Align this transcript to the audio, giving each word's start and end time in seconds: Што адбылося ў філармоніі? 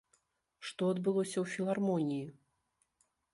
Што 0.69 0.83
адбылося 0.93 1.33
ў 1.43 1.57
філармоніі? 1.57 2.25